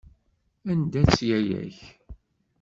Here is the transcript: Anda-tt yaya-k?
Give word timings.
Anda-tt 0.71 1.19
yaya-k? 1.27 1.77